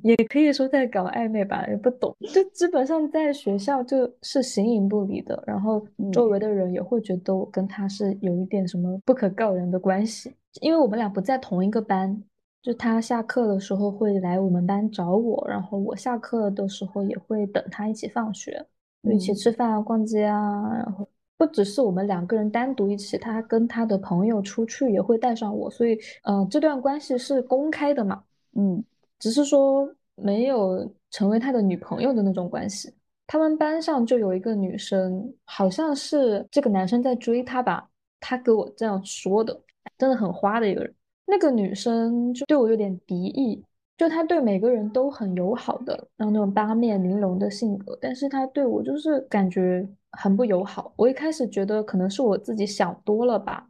[0.03, 2.15] 也可以说在搞暧昧吧，也不懂。
[2.33, 12.23] 就基本上在学校就是形影不离的，然后周嗯围的人也会觉得我跟他是有一点什么不可告人的关系，因为我们俩不在同一个班。
[12.61, 18.65] 就他下课的时候会来我们班找我，然后我下课的时候也会等他一起放学，就
[19.11, 20.37] 一起嗯吃饭啊、逛街啊，
[20.73, 28.83] 然后不只是我们两个人单独一起，他跟他的朋友出去也会带上我，所以呃，这段关系是公开的嘛，嗯
[29.19, 32.93] 只是说没有成为他的女朋友的那种关系。
[33.27, 37.89] 他们班上就有一个女生，好像是这个男生在追她吧，
[38.19, 39.59] 他给我这样说的，
[39.97, 40.93] 真的很花的一个人。
[41.25, 43.63] 那个女生就对我有点敌意，
[43.97, 50.93] 就他对每个人都很友好的，然后那种八面玲珑的性格，但是他对我就是感觉很不友好。
[50.97, 53.65] 我一开始觉得可能是我自己想多了吧，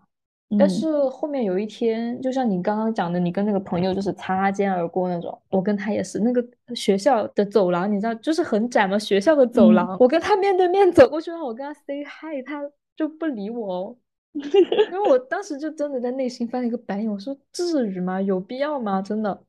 [0.57, 6.19] 但嗯是后面有一天，就像你刚刚讲的，你跟那个朋友就是擦肩而过那种，我跟他也是。
[6.19, 6.43] 那个
[6.75, 12.61] 学校的走廊，你知道，就是很窄嘛，学校的走嗯廊，我跟他面对面走过去，然后我跟他 say hi，他
[12.95, 13.95] 就不理我哦。
[14.35, 18.19] 因为我当时就真的在内心翻了一个白眼，我说至于吗？
[18.21, 19.01] 有必要吗？
[19.01, 19.39] 真的。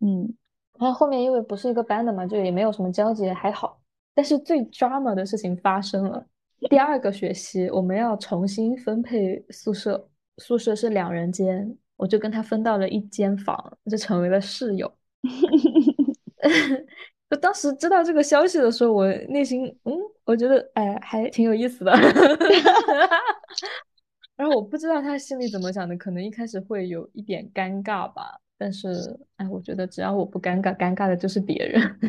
[0.00, 0.32] 嗯
[0.78, 3.80] 然后后面因为不是一个班的嘛，就也没有什么交集，还好。
[4.14, 6.24] 但是最 drama 的事情发生了。
[6.70, 10.08] 第二个学期我们要重新分配宿舍，
[10.38, 14.92] 宿舍是两人间，我就跟他分到了一间房，就成为了室友。
[17.30, 19.92] 就当时知道这个消息的时候，我内心嗯，
[20.24, 21.92] 我觉得哎还挺有意思的。
[24.36, 28.40] 然后我不知道他心里怎么想的，可能一开始会有一点尴尬吧。
[28.58, 31.98] 但是哎，我觉得只要我不尴尬，尴尬的就是别人。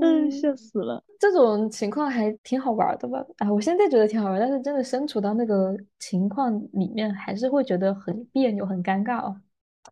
[0.00, 1.04] 嗯，笑死了。
[1.20, 3.24] 这种情况还挺好玩的吧？
[3.38, 9.36] 啊，我现在觉得挺好玩，但是真的身处到那个情况里面，还是会觉得很别扭、很尴尬哦。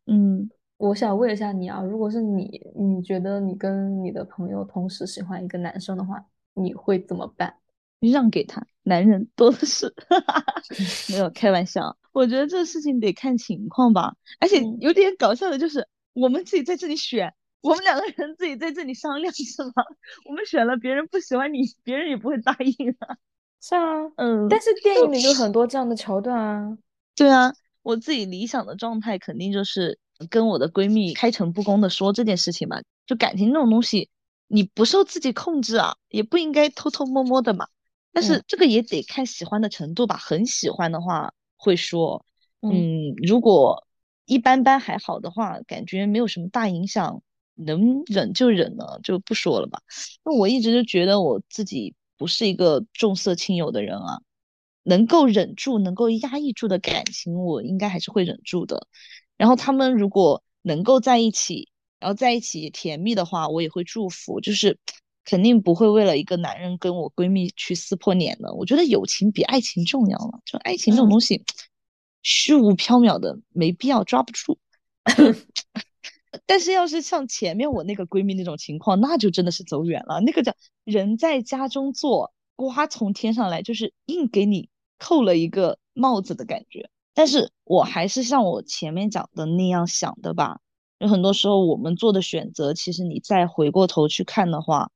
[0.06, 0.48] 嗯，
[0.78, 6.24] 我想问一下你啊，如果是你，你觉得你跟你的朋友同时喜欢一个男生的话，
[6.54, 7.54] 你会怎么办？
[8.00, 9.94] 让给他，男人多的是。
[11.12, 14.14] 没有开玩笑，我觉得这事情得看情况吧。
[14.38, 19.72] 而且嗯有点搞笑的就是，我们自己在这里选，我们两个人自己在这里商量是吗？
[20.28, 23.16] 我们选了，别人不喜欢你，别人也不会答应啊。
[23.62, 23.82] 是啊，
[24.16, 26.78] 嗯，但是电影里有很多这样的桥段啊。
[27.14, 29.98] 对啊，我自己理想的状态肯定就是
[30.30, 32.80] 跟我的闺蜜开诚布公的说这件事情嘛。
[33.06, 34.08] 就感情这种东西，
[34.46, 37.66] 你不受自己控制啊，也不应该偷偷摸摸的嘛。
[38.12, 42.24] 但是嗯这个也得看喜欢的程度吧，很喜欢的话会说，
[42.62, 43.86] 嗯嗯，如果
[44.24, 47.22] 一般般还好的话，感觉没有什么大影响，
[47.54, 49.82] 能忍就忍了，就不说了吧。
[50.24, 54.22] 那我一直就觉得我自己不是一个重色轻友的人啊，
[54.82, 58.86] 能够忍住、能够压抑住的感情，我应该还是会忍住的。
[59.36, 61.68] 然后他们如果能够在一起，
[61.98, 64.78] 然后在一起甜蜜的话，我也会祝福，就是
[65.30, 68.52] 肯定不会为了一个男人跟我闺蜜去撕破脸的。
[68.54, 71.44] 我觉得友情比爱情重要了，就爱情这种嗯东西，
[72.20, 74.58] 虚无缥缈的，没必要抓不住。
[76.46, 80.20] 但是要是像前面我那个闺蜜那种情况，那就真的是走远了。
[80.20, 86.90] 那个叫人在家中坐，瓜从天上来，就是硬给你扣了一个帽子的感觉。
[87.14, 90.58] 但是我还是像我前面讲的那样想的吧。
[90.98, 94.90] 有很多时候我们做的选择，其实你再回过头去看的话，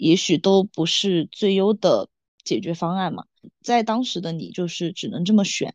[0.00, 2.08] 也许都不是最优的
[2.44, 3.24] 解决方案嘛。
[3.62, 5.74] 在当时的你，就是只能这么选。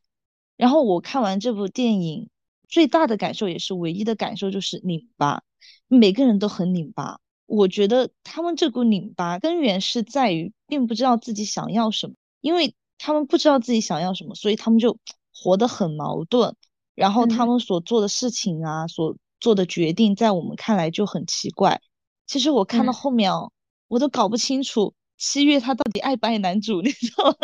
[0.57, 2.29] 然后我看完这部电影。
[2.67, 5.43] 最大的感受也是唯一的感受就是拧巴，
[5.87, 7.19] 每个人都很拧巴。
[7.45, 14.97] 我觉得他们这股拧巴根源是在于并不知道自己想要什么，因为他们不知道自己想要什么，所以他们就
[15.31, 16.55] 活得很矛盾。
[16.95, 21.79] 然后他们所做的事情啊，所做的决定，在我们看来就很奇怪。
[22.25, 23.51] 其实我看到后面哦，
[23.87, 27.35] 我都搞不清楚七月他到底爱不爱男主， 你知道吗？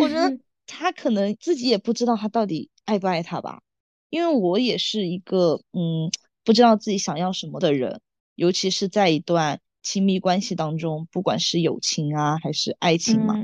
[0.00, 3.62] 我觉得他可能自己也不知道他到底爱不爱他吧。
[4.10, 6.10] 因为我也是一个嗯
[6.44, 8.00] 不知道自己想要什么的人，
[8.34, 13.34] 尤其是在一段亲密关系当中，不管是友情啊还是爱情嘛。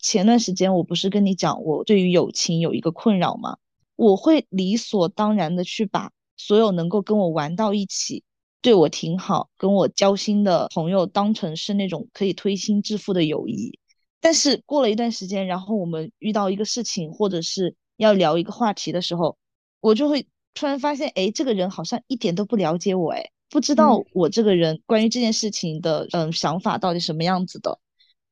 [0.00, 3.58] 前段时间我不是跟你讲，我对于友情有一个困扰吗？
[3.96, 8.22] 我会理所当然的去把所有能够跟我玩到一起、
[8.60, 13.78] 对我挺好、跟我交心的朋友当成是那种可以推心置腹的友谊。
[14.20, 19.36] 但是过了一段时间，然后我们遇到一个事情，或者是要聊一个话题的时候。
[19.80, 27.78] 我就会突然发现，哎，这个人好像一点都不了解我，哎，不知道我这个人关于这件事情的嗯想法到底什么样子的。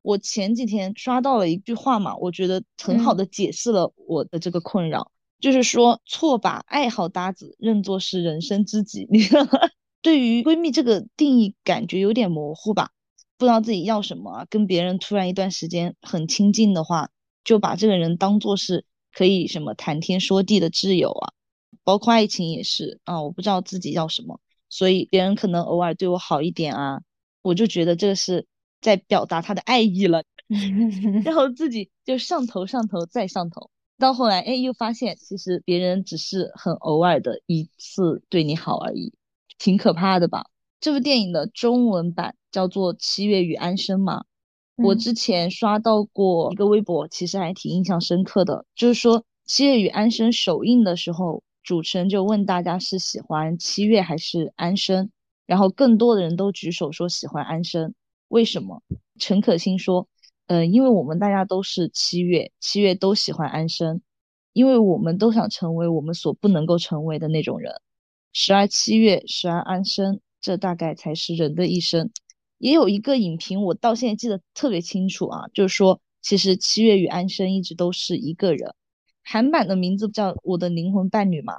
[0.03, 9.07] 我前几天刷到了一句话嘛，我觉得很好的解释了我的这个困扰，就是说错把爱好搭子认作是人生知己。
[9.97, 12.91] 你对于闺蜜这个定义感觉有点模糊吧？
[13.39, 17.11] 不知道自己要什么，啊跟别人突然一段时间很亲近的话，
[17.45, 21.33] 就把这个人当做是可以什么谈天说地的挚友啊。
[21.85, 27.03] 包括爱情也是啊，我不知道自己要什么，所以别人可能偶尔对我好一点啊，
[27.43, 28.47] 我就觉得这个是
[28.81, 30.25] 在表达他的爱意了，
[31.25, 39.13] 然后自己就上头上头再上头，到后来哎又发现其实别人只是很偶尔的一次对你好而已，
[39.59, 40.47] 挺可怕的吧？
[40.81, 44.25] 这部电影的中文版叫做《七月与安生》嘛，
[44.77, 51.43] 我之前刷到过一个微博，其实还挺印象深刻的，就是说《七月与安生》首映的时候。
[51.67, 55.11] 主持人就问大家是喜欢七月还是安生，
[55.47, 57.93] 然后更多的人都举手说喜欢安生。
[58.29, 58.85] 为什么？
[59.19, 60.07] 陈可辛说，
[60.47, 64.01] 呃，因为我们大家都是七月，七月都喜欢安生，
[64.53, 67.73] 因为我们都想成为我们所不能够成为的那种人。
[68.39, 72.11] 时而七月，时而安生，这大概才是人的一生。
[72.59, 78.75] 也有一个影评，我到现在记得特别清楚啊，就是说，其实七月与安生一直都是一个人。
[79.25, 81.55] 韩版的名字叫我的灵魂伴侣嘛？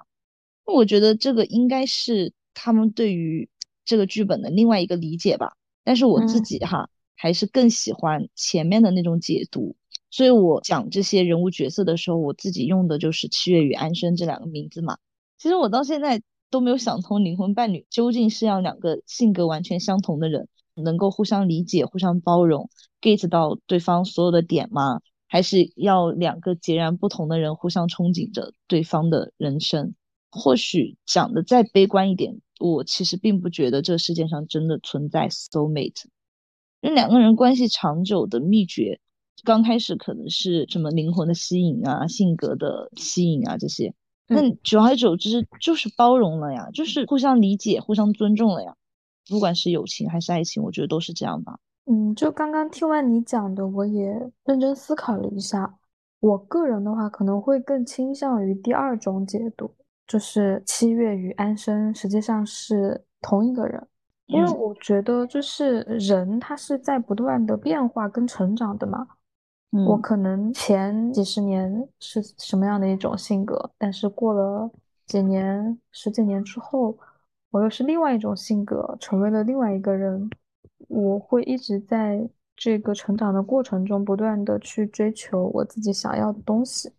[0.66, 3.50] 我觉得这个应该是他们对于
[3.84, 5.58] 这个剧本的另外一个理解吧。
[5.84, 9.76] 但是我自己哈，还是更喜欢前面的那种解读。
[10.12, 15.00] 所以我讲这些人物角色的时候，我自己用的就是七月与安生这两个名字嘛。
[15.40, 22.70] 其实我到现在都没有想通，灵魂伴侣究竟是要两个性格完全相同的人，能够互相理解、互相包容
[23.02, 25.02] ，get 到对方所有的点吗？
[25.28, 29.94] 还是要两个截然不同的人互相憧憬着对方的人生。
[30.30, 36.04] 或许讲的再悲观一点，我其实并不觉得这世界上真的存在 soul mate。
[36.80, 39.00] 那两个人关系长久的秘诀，
[39.44, 43.94] 刚开始可能是什么灵魂的吸引啊、性格的吸引啊这些，
[44.28, 48.76] 但久而久之就是包容了呀，就是互相理解、互相尊重了呀。
[49.30, 51.58] 不管是友情还是爱情，我觉得都是这样吧。
[51.86, 55.76] 嗯，就刚刚听完你讲的，我也认真思考了一下。
[56.20, 59.72] 我个人的话，可能会更倾向于第二种解读，
[60.08, 63.88] 就是七月与安生实际上是同一个人。
[64.26, 69.08] 因为我觉得，就是人他是在不断的变化跟成长的嘛。
[69.72, 74.72] 我可能前几十年是什么样的一种性格，但是过了
[75.06, 76.98] 几年、十几年之后，
[77.52, 80.30] 我又是另外一种性格，成为了另外一个人。
[80.90, 86.90] 我会一直在这个成长的过程中，不断的去追求我自己想要的东西。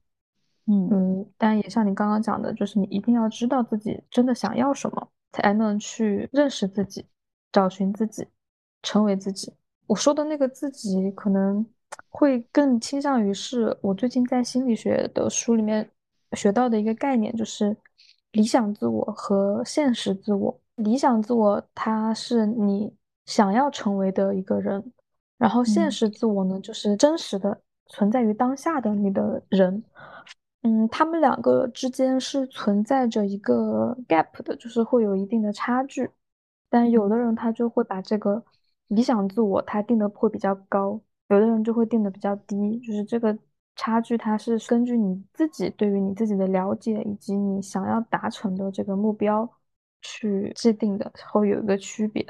[0.67, 7.07] 嗯嗯，但也像你刚刚讲的，就是你一定要知道自己真的想要什么，才能去认识自己，
[7.51, 8.27] 找寻自己，
[8.83, 9.55] 成为自己。
[9.87, 11.65] 我说的那个自己，可能
[12.09, 15.91] 会更倾向于是我最近在心理学的书里面
[16.33, 17.77] 学到的一个概念，就是
[18.33, 20.61] 理想自我和现实自我。
[20.77, 22.97] 理想自我，它是你。
[23.29, 24.91] 想要成为的一个人，
[25.37, 29.85] 然后现实自我呢，就是真实的存在于当下的你的人。
[30.63, 36.11] 嗯，他们两个之间是存在着一个 gap 的，就是会有一定的差距。
[36.71, 38.43] 但有嗯的人他就会把这个
[38.87, 40.99] 理想自我他定的会比较高，
[41.29, 43.37] 有的人就会定的比较低，就是这个
[43.77, 49.49] 差距它是根据你自己对于你自己的了解以及你想要达成的这个目标
[50.01, 52.27] 去制定的，会有一个区别。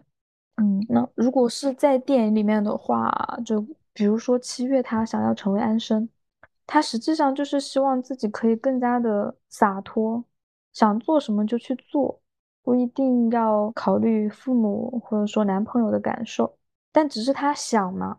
[0.57, 3.13] 嗯那如果是在电影里面的话，
[3.45, 6.09] 就比如说七月他想要成为安生，
[6.67, 10.25] 他实际上就是希望自己可以更加的洒脱，
[10.73, 12.21] 想做什么就去做，
[12.63, 16.59] 不一定要考虑父母或者说男朋友的感受，
[16.91, 18.19] 但只是他想嘛，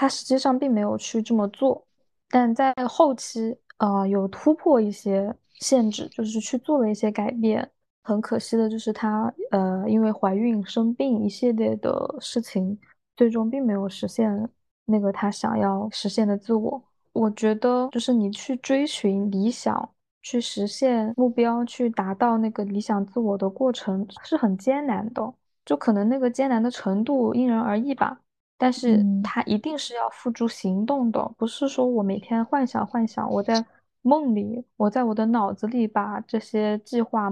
[0.00, 1.84] 他实际上并没有去这么做，
[2.30, 7.68] 但在后期，呃，有突破一些限制，就是去做了一些改变。
[8.04, 12.78] 很可惜的就是他，呃，因为怀孕生病一系列的事情，
[13.16, 14.48] 最终并没有实现
[14.84, 16.80] 那个他想要实现的自我。
[17.12, 19.90] 我觉得，就是你去追寻理想，
[20.22, 25.34] 去实现目标，去达到那个理想自我的过程是很艰难的，
[25.64, 28.20] 就可能那个艰难的程度因人而异吧。
[28.58, 33.64] 但是嗯它一定是要付诸行动的，不是说我每天幻想幻想，我在
[34.02, 37.30] 梦里，我在我的脑子里把这些计划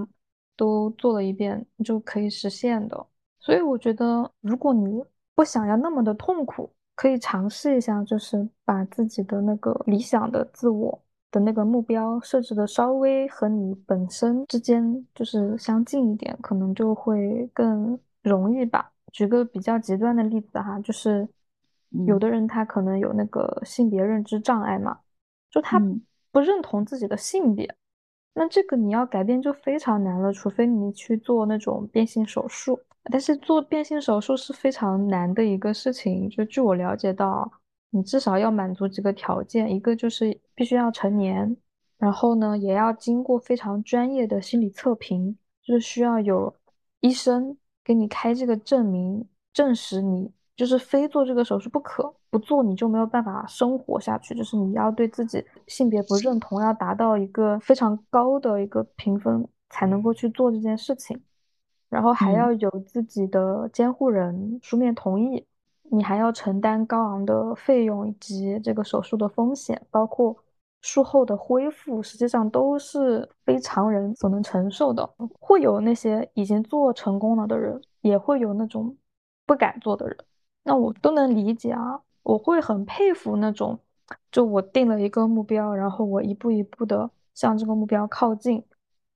[0.56, 3.06] 都做了一遍就可以实现的。
[3.38, 5.04] 所以我觉得，如果你
[5.34, 11.00] 不想要那么的痛苦，可以尝试一下，就是把自己的那个理想的自我
[11.30, 18.92] 的那个目标设置的稍微和你本身之间就是相近一点，可能就会更容易吧。
[19.16, 21.26] 举个比较极端的例子哈，就是
[22.06, 24.98] 有嗯的人他可能有那个性别认知障碍嘛，
[25.50, 27.74] 就他嗯不认同自己的性别，
[28.34, 32.78] 那这个你要改变就非常难了，除非你去做那种变性手术。
[33.04, 37.50] 但是做变性手术是非常难的一个事情，就据我了解到，
[37.88, 41.56] 你至少要满足几个条件，一个就是必须要成年，
[41.96, 46.54] 然后呢，也要经过非常专业的心理测评，就是需要有
[47.00, 47.56] 医生
[47.86, 61.22] 给你开这个证明，证实你就是非做这个手术不可，不做你就没有办法生活下去，就是你要对自己性别不认同，要达到一个非常高的一个评分才能够去做这件事情。
[61.88, 62.34] 然后还嗯。
[62.34, 65.46] 要有自己的监护人书面同意，
[65.84, 70.36] 你还要承担高昂的费用以及这个手术的风险，包括
[70.86, 75.08] 术后的恢复，实际上都是非常人所能承受的。
[75.40, 78.96] 会有那些已经做成功了的人，也会有那种
[79.44, 80.16] 不敢做的人，
[80.62, 82.00] 那我都能理解啊。
[82.22, 83.78] 我会很佩服那种，
[84.30, 88.62] 就我定了一个目标，然后我一步一步的向这个目标靠近。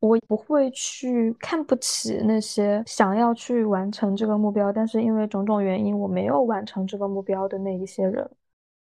[0.00, 8.28] 我不会去看不起那些想要去完成这个目标，但是因为种种原因我没有完成这个目标的那一些人。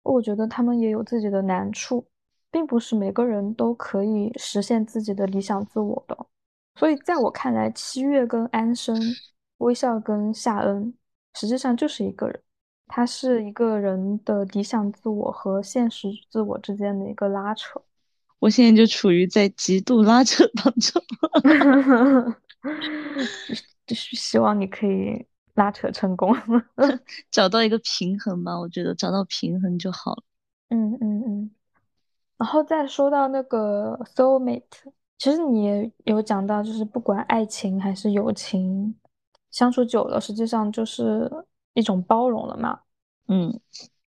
[0.03, 2.05] 我觉得他们也有自己的难处，
[2.51, 6.27] 并不是每个人都可以实现自己的理想自我的。
[6.75, 8.97] 所以在我看来，七月跟安生、
[9.57, 10.93] 微笑跟夏恩，
[11.35, 12.41] 实际上就是一个人，
[12.87, 17.81] 他是一个人的理想自我和现实自我之间的一个拉扯。
[18.39, 21.03] 我现在就处于在极度拉扯当中，
[23.85, 25.25] 就是希望你可以
[25.55, 26.33] 拉扯成功。
[27.29, 28.57] 找到一个平衡吧。
[28.57, 30.23] 我觉得找到平衡就好了。
[30.69, 31.51] 嗯嗯嗯。
[32.39, 34.63] 然后再说到那个 soulmate，
[35.17, 38.95] 其实你也有讲到，就是不管爱情还是友情，
[39.51, 41.29] 相处久了，实际上就是
[41.73, 42.79] 一种包容了嘛。
[43.27, 43.59] 嗯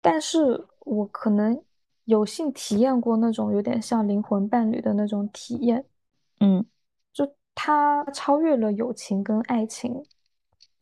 [0.01, 1.59] 但是我可能
[2.03, 5.86] 有幸体验过那种有点像灵魂伴侣的那种体验，
[6.41, 6.65] 嗯
[7.13, 10.03] 就它超越了友情跟爱情，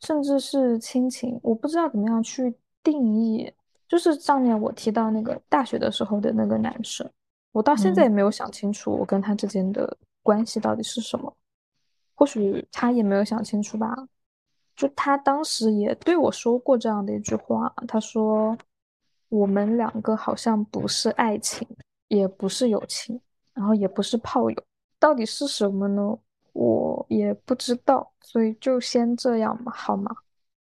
[0.00, 3.52] 甚至是亲情，我不知道怎么样去定义。
[3.88, 7.08] 就是上面我提到那个大学的时候的那个男生，
[7.56, 11.34] 我到现在嗯也没有想清楚我跟他之间的关系到底是什么，
[12.14, 13.96] 或许他也没有想清楚吧。
[14.74, 18.54] 就他当时也对我说过这样的一句话，他说
[19.30, 21.66] 我们两个好像不是爱情，
[22.08, 23.18] 也不是友情，
[23.54, 24.64] 然后也不是炮友，
[24.98, 26.18] 到底是什么呢？
[26.52, 30.14] 我也不知道，所以就先这样吧，好吗？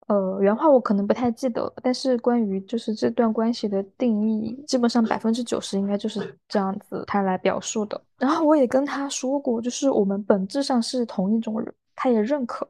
[0.08, 8.00] 呃，原话我可能不太记得，但是关于就是这段关系的定义，基本上百分之九十应该就是这样子他来表述的。
[8.18, 12.70] 然后我也跟他说过，就是我们本质上是同一种人，他也认可，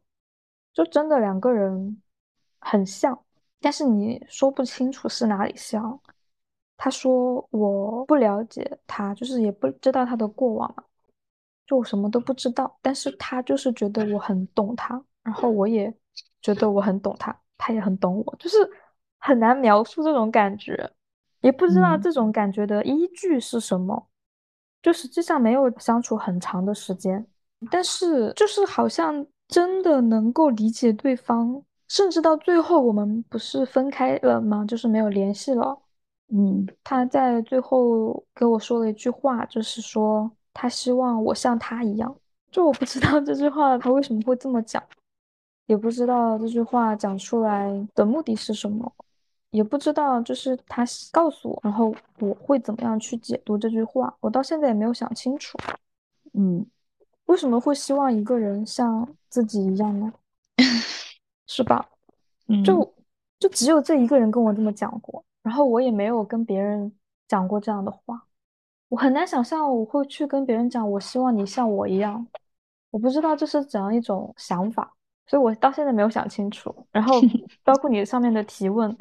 [0.74, 2.02] 就真的两个人
[2.60, 3.20] 很像，
[3.60, 6.00] 但是你说不清楚是哪里像。
[6.78, 10.84] 他说我不了解他，就是也不知道他的过往嘛，
[11.66, 15.94] 就我什么都不知道，但是他就是觉得我很懂他，然后我也
[16.42, 18.58] 觉得我很懂他，他也很懂我，就是
[19.20, 20.90] 很难描述这种感觉，
[21.42, 24.08] 也不知道嗯这种感觉的依据是什么，
[24.82, 27.26] 就实际上没有相处很长的时间，
[27.72, 34.66] 但是就是好像真的能够理解对方，甚至到最后我们不是分开了吗？
[34.68, 35.82] 就是没有联系了。
[36.30, 42.16] 嗯，他在最后给我说了一句话，就是说他希望我像他一样。
[42.52, 44.82] 就我不知道这句话他为什么会这么讲，
[45.68, 48.92] 也不知道这句话讲出来的目的是什么，
[49.50, 55.58] 也不知道就是他告诉我，然后我会怎么样去解读这句话，我到现在也没有想清楚。
[56.34, 56.66] 嗯，
[57.26, 60.14] 为什么会希望一个人像自己一样呢？
[61.48, 61.88] 是吧？
[62.48, 62.94] 嗯，就
[63.40, 65.24] 就只有这一个人跟我这么讲过。
[65.42, 66.92] 然后我也没有跟别人
[67.28, 68.24] 讲过这样的话，
[68.90, 72.26] 我很难想象我会去跟别人讲，我希望你像我一样，
[72.90, 74.96] 我不知道这是怎样一种想法，
[75.28, 76.74] 所以我到现在没有想清楚。
[76.92, 77.20] 然后
[77.64, 78.96] 包括你上面的提问，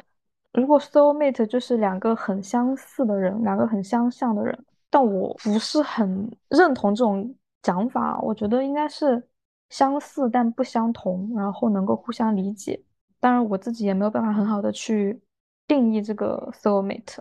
[0.53, 9.27] 如果 soul mate 就是两个很相似的人，两个很相像的人，但我不是很认同这种讲法，我觉得应该是
[9.69, 12.81] 相似但不相同，然后能够互相理解。
[13.19, 15.19] 当然我自己也没有办法很好的去。
[15.67, 17.17] 定义这个 soulmate，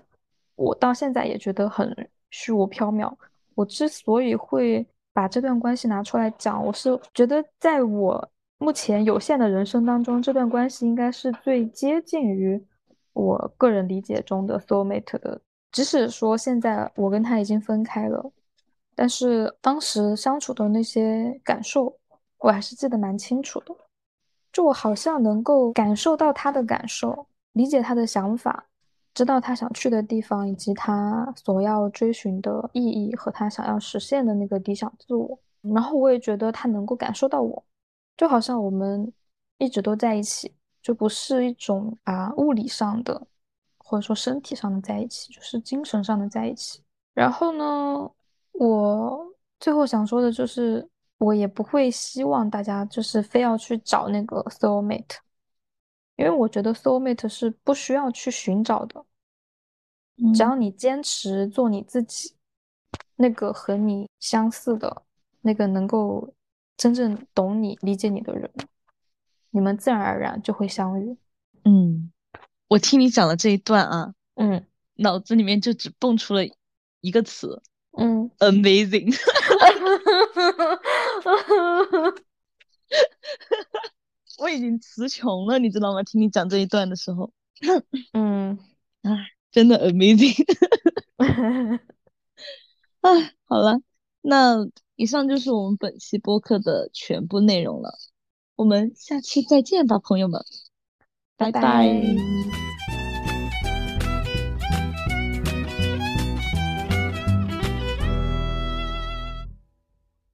[0.55, 1.97] 我到现在也觉得很
[2.29, 3.11] 虚无缥缈。
[3.55, 8.31] 我之所以会把这段关系拿出来讲，我是觉得在我
[8.65, 12.59] 目前有限的人生当中，这段关系应该是最接近于
[13.13, 15.39] 我个人理解中的 soulmate 的。
[15.71, 18.33] 即使说现在我跟他已经分开了，
[18.95, 21.95] 但是当时相处的那些感受，
[22.39, 23.77] 我还是记得蛮清楚的。
[24.51, 27.27] 就我好像能够感受到他的感受。
[27.53, 28.65] 理解他的想法，
[29.13, 35.39] 知道他想去的地方，以及他所要追寻的意义和他想要实现的那个理想自我。
[35.61, 37.63] 然后我也觉得他能够感受到我，
[38.17, 39.13] 就好像我们
[39.59, 43.27] 一直都在一起，就不是一种啊物理上的
[43.77, 46.83] 或者说身体上的在一起，就是精神上的在一起。
[47.13, 48.11] 然后呢，
[48.53, 50.89] 我最后想说的就是，
[51.19, 55.17] 我也不会希望大家就是非要去找那个 soul mate。
[56.17, 59.05] 因为我觉得 soul mate 是不需要去寻找的，
[60.33, 62.37] 只要你坚持做你自己，
[63.17, 65.03] 那个和你相似的，
[65.41, 66.33] 那个能够
[66.77, 68.51] 真正懂你、理解你的人，
[69.51, 71.17] 你们自然而然就会相遇。
[71.65, 72.11] 嗯，
[72.69, 74.67] 我听你讲的这一段啊，嗯，
[74.97, 76.43] 脑子里面就只蹦出了
[77.01, 77.63] 一个词，
[77.97, 79.15] 嗯，amazing。
[84.39, 86.03] 我已经词穷了，你知道吗？
[86.03, 87.33] 听你讲这一段的时候，
[88.13, 88.59] 嗯，
[89.03, 89.11] 啊，
[89.53, 90.35] 真的 amazing。
[93.01, 93.11] 啊，
[93.45, 93.81] 好了，
[94.23, 94.67] 那
[94.97, 97.99] 以上就是我们本期播客的全部内容了，
[98.57, 100.41] 我们下期再见吧，朋友们，
[101.37, 102.64] 拜拜。